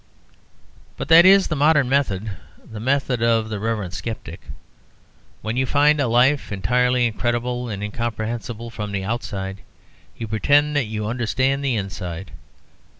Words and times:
But 0.97 1.09
that 1.09 1.27
is 1.27 1.45
the 1.47 1.55
modern 1.55 1.87
method: 1.87 2.31
the 2.65 2.79
method 2.79 3.21
of 3.21 3.49
the 3.49 3.59
reverent 3.59 3.93
sceptic. 3.93 4.41
When 5.43 5.55
you 5.57 5.67
find 5.67 5.99
a 5.99 6.07
life 6.07 6.51
entirely 6.51 7.05
incredible 7.05 7.69
and 7.69 7.83
incomprehensible 7.83 8.71
from 8.71 8.93
the 8.93 9.03
outside, 9.03 9.61
you 10.17 10.27
pretend 10.27 10.75
that 10.75 10.85
you 10.85 11.05
understand 11.05 11.63
the 11.63 11.75
inside. 11.75 12.31